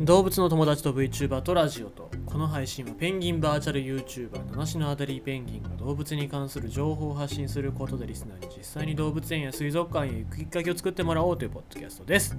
[0.00, 12.34] 動物の友達と VTuber とラジオとこの配信はペンギンバーチャル YouTuber 七種のアダリーペンギンが動物に関する情報を発信することでリスナーに実際に動物園や水族館へ行くきっかけを作ってもらおうというポッドキャストです。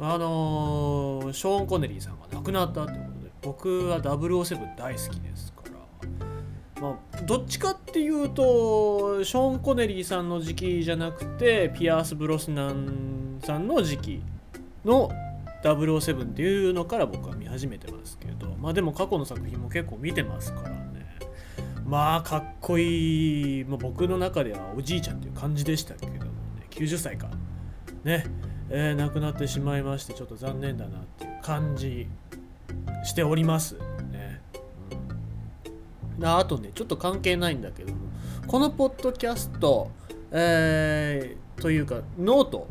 [0.00, 5.62] あのー、ショーン・コネリーさんが亡くなったということで僕は007大好きですか
[6.76, 14.22] らまあどっちかっていうとショーン・コネリーさんの時期じゃなくてピアース・ブロスナンさんの時期
[14.84, 15.10] の
[15.62, 21.02] 007っていうのから僕は見始めてますけどまあでも過去の作品も結構見てますからね。
[21.84, 26.30] まあかっこいい、まあ、僕の中ではおじいちゃんっていう感じでしたけどもね。
[26.70, 27.28] 90歳か。
[28.04, 28.24] ね。
[28.70, 32.06] えー、亡くなってしまいましてちょっと残念だなっていう感じ
[33.04, 33.76] しております
[34.10, 34.40] ね、
[36.18, 37.98] うん、あとねちょっと関係ないんだけども。
[38.46, 39.90] このポッドキャスト
[40.34, 42.66] えー、というかノート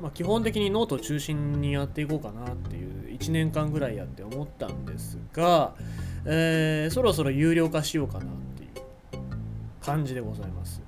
[0.00, 5.74] まあ、基本的にノート中心にやっていこうかなっていう1年間ぐらいやって思ったんですが、
[6.24, 8.70] えー、そろそろ有料化しようかなっていう
[9.80, 10.82] 感じでございます。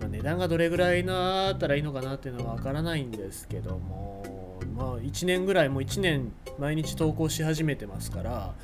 [0.00, 8.54] まあ、値段がどれぐらいなったらいいのかなっていうのはわからないんですけども、まあ、1年ぐらいもう1年毎日投稿し始めてますから、ま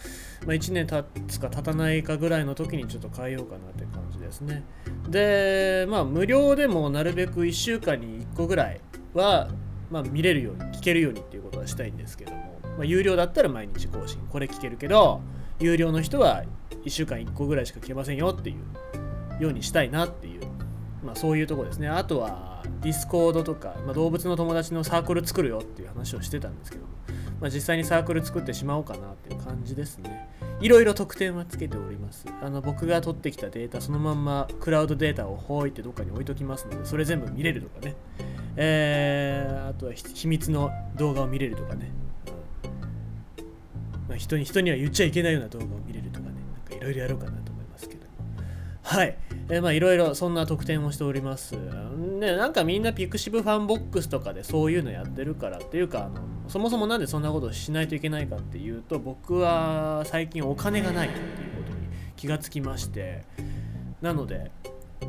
[0.49, 4.65] あ、1年経つか経たないかぐらいの時にちょっと変えようかなって感じですね。
[5.09, 8.81] で、まあ無料でもなるべく1週間に1個ぐらい
[9.15, 9.49] は
[9.91, 14.19] まあ、見れるように聞けるようにっていうことはしたいんですけども、まあ、有料だったら毎日更新。
[14.31, 15.21] これ聞けるけど
[15.61, 16.45] 有料の人は
[16.85, 18.55] 1週間1個ぐらいしか聞けませんよってい
[19.39, 20.43] うようにしたいなっていう、
[21.05, 21.89] まあ、そういうとこですね。
[21.89, 26.93] あとはディスコードとか、まあ、動物の友達のサークル作るよっていう話をしてたんですけども、
[27.41, 30.29] まあ、実際にサークル作ってしまおうかなっていう感じですね。
[30.61, 32.27] いろいろ特典はつけております。
[32.43, 37.95] あの僕が取ってきたデータそのまんまクラウドデータをほいってどっかに置いときますのでそれ全部見れるとかね。
[38.61, 41.93] えー、あとは秘密の動画を見れるとかね、
[44.09, 46.35] まあ、人に人には言っちゃいけないような動画を見れるとかね。
[46.53, 48.01] なんかいろいろやろうかなと思いますけど。
[48.83, 49.17] はい、
[49.49, 51.53] え、まあいろいろそんな特典をしております。
[51.57, 61.23] ねなんかみんなピクシブファンボックスとかでそういうのやってるからっていうかあのそもそもなんでそんなことをしないといけないかっていうと僕は最近お金がないという
[61.65, 61.87] ことに
[62.17, 63.23] 気がつきまして。
[64.01, 64.51] なので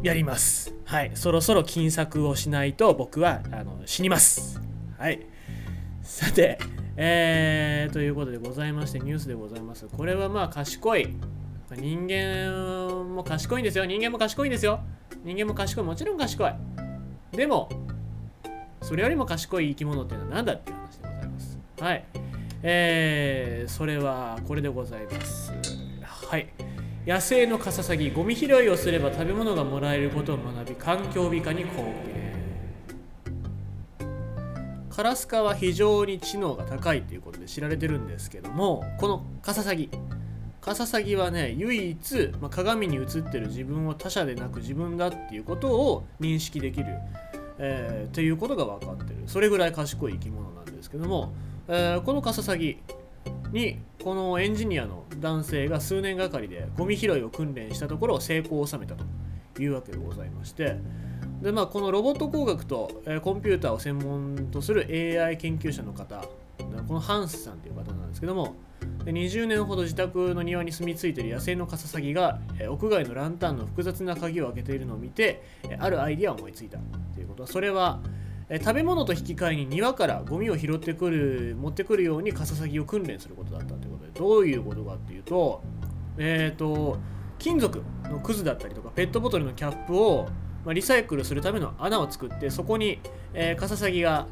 [0.02, 0.74] やります。
[0.86, 1.12] はい。
[1.14, 4.62] そろそろ金策をしないと僕はあの死にます。
[4.98, 5.26] はい。
[6.02, 6.58] さて、
[6.96, 9.88] えー、ということでございまして、ニュースでございます。
[9.88, 11.16] これはまあ賢い。
[11.76, 13.86] 人間も賢いんですよ。
[13.86, 14.80] 人間も賢いんですよ。
[15.24, 15.84] 人間も賢い。
[15.84, 16.54] もちろん賢い。
[17.32, 17.70] でも、
[18.82, 21.60] それよりも賢い生き物っていうのは何だっていう話でございます。
[21.80, 22.06] はい。
[22.64, 25.52] えー、それはこれでございます。
[26.02, 26.48] はい。
[27.10, 32.30] 野生のカササギゴミ拾いをすれば食べ物がもらえることを学び環境美化に貢献。
[34.92, 39.90] カラスカは非常に知能が高いということで知られてるんですけどもこのカササギ。
[40.62, 46.90] カササギはね唯一、まあ、鏡に映ってる自分を他者でなく自分だっていうことを認識できる、
[47.58, 49.24] えー、っていうことが分かってる。
[49.26, 51.34] それぐらい賢い生き物なんですけども、
[51.70, 52.78] えー、このカササギ
[53.52, 60.78] にこのエンジニアの男性が数年がかりでゴミ拾いを訓練したところを成功を収めたというわけでございまして。
[61.42, 64.86] で、まあ、このロボット工学と、えコンピューターを専門とする
[65.22, 66.22] AI 研究者の方
[66.88, 68.56] このハンスさんという方なんですけども
[69.04, 76.78] で20年ほど自宅の庭に住み着いている野生のカササギが、え屋外のランタンの複雑な鍵を開けているのを見て、えあるアイディアを思いついた
[77.14, 77.44] ということ。
[77.44, 78.02] はそれは
[78.50, 85.62] え食べ物と引き換えに庭からゴミを拾ってくる持ってくるようにカササギを訓練することだったということでどういうことかっていうと
[86.18, 86.98] えっ、ー、と
[87.38, 90.28] 金属のクズだったりとかペットボトルのキャップを、
[90.66, 93.00] まあ、リサイクルするための穴を作ってそこに、
[93.34, 94.28] えー、カササギが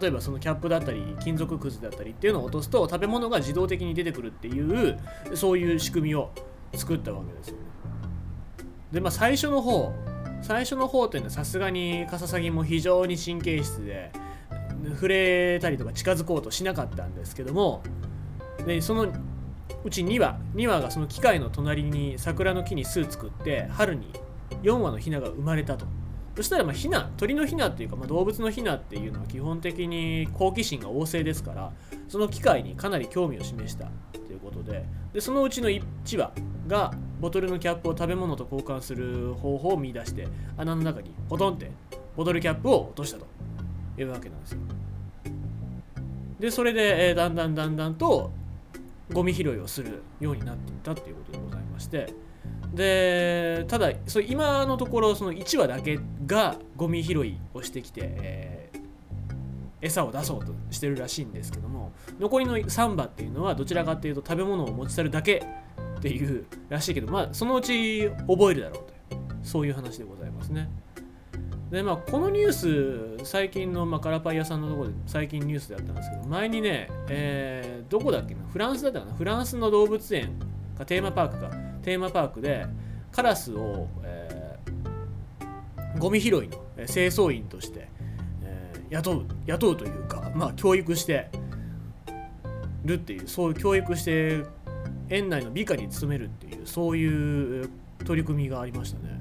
[0.00, 4.98] 例えばそのキャップだったり金属くずだったりっていうのを落とすと食べ物が自動的に出てくるっていう
[5.34, 6.30] そういう仕組みを
[6.74, 7.62] 作ったわけですよね。
[8.92, 9.92] でまあ最初の方
[10.42, 14.12] 最初の方っていうのはさすがにカササギも非常に神経質で
[14.94, 17.82] 触れたりとか近づこうとしなかったんですけども
[18.66, 19.12] でその
[19.84, 24.12] うち2羽2羽がその機械の隣に桜の木に巣作って春に
[24.62, 25.86] 4羽のヒナが生まれたと。
[26.36, 31.72] そしたらまあヒナ鳥のヒナっていうか、まあ、動物のヒナっていうのは基本的に好奇心が旺盛ですから
[32.08, 35.82] その機械にかなり興味を示したということででそのうちの1
[36.16, 36.32] 羽
[36.66, 40.28] がボトルのキャップを食べ物と交換する方法を見出して
[40.58, 41.70] 穴の中にポトンって
[42.16, 43.26] ボトルキャップを落としたと。
[43.98, 44.58] いうわけなんですよ。
[46.38, 48.32] でそれで、えー、だんだんだんだんと
[49.12, 52.12] ゴミ拾いをするようになっていったっていうことでございまして。
[52.74, 58.78] でただそ今のところその1羽だけがゴミ拾いをしてきて、えー、
[59.82, 65.44] 餌を出そうとしてるらしいんですけども残りの3羽っていうのはどちらかっていうと食べ物を持ち去るだけ
[66.02, 70.68] っていうらしいけどまあそのうち覚えるだろうというそういう話でございますね。
[71.70, 80.32] でまあこのニュース最近の、まあ、カラパイ屋さんのところで最近ニュースであったんですけど前にね、えー、どこだっけなフランスだったかなフランスの動物園
[80.76, 81.50] かテーマパークか
[81.82, 82.66] テーマパークで
[83.12, 87.88] カラスを、えー、ゴミ拾いの清掃員として
[88.90, 91.30] 雇う雇うというかまあ教育して
[92.84, 94.44] るっていうそういう教育して
[95.12, 97.68] 園内の美化に努めるっていうそういう
[98.04, 99.20] 取り組みがありましたね。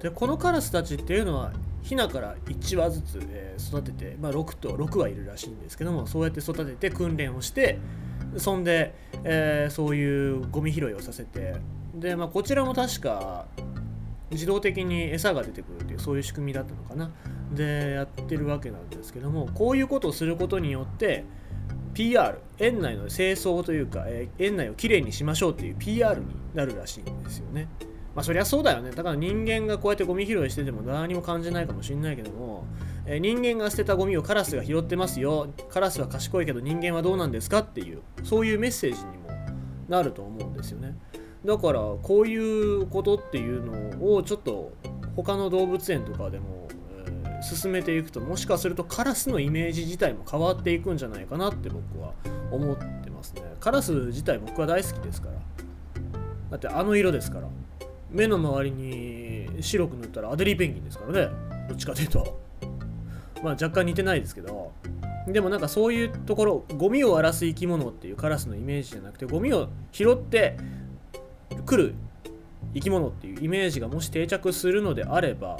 [0.00, 1.52] でこのカラスたちっていうのは
[1.82, 7.78] ヒナから1羽ずつ、え、育てて、まあ、6と6はいるらしいんですけどもそうやって育てて訓練をして
[8.38, 11.56] そんで、えー、そういうゴミ拾いをさせて
[11.94, 13.46] で、まあ、こちらも確か
[14.30, 17.10] 自動的に餌が出てくるっていうそういう仕組みだったのかな。
[17.52, 21.24] でやってるわけなんですけどもこういうことをすることによって
[21.94, 27.68] PR 園内の清掃というか、えー、園内をきれいにしましょうっていう PR になるらしいんですよね。
[28.14, 28.90] まあそりゃそうだよね。
[28.90, 32.64] だから人間がこうやってゴミ拾いしてても何も感じないかもしれないけども、
[33.06, 35.48] えー、人間が捨てたゴミをカラスが拾ってますよ。
[35.68, 39.30] カラスは賢いけど人間はどうなんですかっていうそういうメッセージにも
[39.88, 40.96] なると思うんですよね。
[41.44, 44.72] だからこういうことっていうのをちょっと
[45.14, 46.68] 他の動物園とかでも、
[47.44, 52.12] 進めていくともしかするとカラスのイメージ自体も変わっていくんじゃないかなって僕は
[52.50, 53.42] 思ってますね。
[53.60, 55.34] カラス自体僕は大好きですから。
[56.50, 57.48] だってあの色ですから。
[58.10, 61.28] 目の周りに白く塗ったらアデリーペンギンですからね。
[61.68, 62.40] どっちかというと。
[63.42, 64.72] まあ若干似てないですけど。
[65.26, 70.58] でもなんかそういうところゴミを荒らす生き物っていうカラスのイメージじゃなくてゴミを拾って
[71.64, 71.94] 来る
[72.74, 75.58] 生き物っていうイメージがもし定着するのであれば、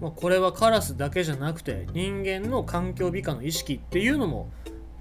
[0.00, 4.50] まあ、これはカラスだけじゃなくて人間の環境美化の意識っていうのも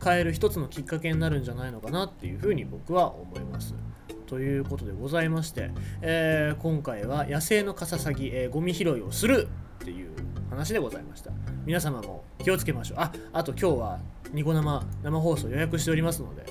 [0.03, 3.73] 変える一つのきっかけになるんじゃないのかなっていうふうに僕は思います。
[4.27, 5.71] ということでございまして、
[6.01, 9.47] えー、今回は野生のカササギ、えー、ゴミ拾いをする
[9.81, 10.11] っていう
[10.49, 11.31] 話でございました。
[11.65, 12.97] 皆様も気をつけましょう。
[12.99, 13.99] あ、あと今日は
[14.33, 16.45] ニコ生生放送予約しておりますので、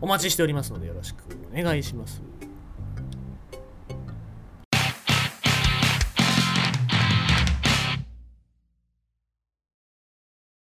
[0.00, 2.35] お待ちしておりますのでよろしくお願いします。